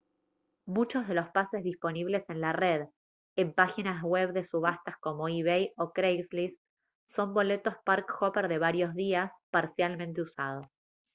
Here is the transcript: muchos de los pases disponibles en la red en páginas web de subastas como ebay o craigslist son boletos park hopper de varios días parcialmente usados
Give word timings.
muchos 0.65 1.07
de 1.07 1.13
los 1.13 1.29
pases 1.29 1.63
disponibles 1.63 2.27
en 2.27 2.41
la 2.41 2.53
red 2.53 2.87
en 3.35 3.53
páginas 3.53 4.01
web 4.01 4.33
de 4.33 4.43
subastas 4.43 4.95
como 4.99 5.27
ebay 5.29 5.73
o 5.77 5.91
craigslist 5.91 6.59
son 7.07 7.35
boletos 7.35 7.75
park 7.85 8.11
hopper 8.19 8.47
de 8.47 8.57
varios 8.57 8.95
días 8.95 9.31
parcialmente 9.51 10.23
usados 10.23 10.65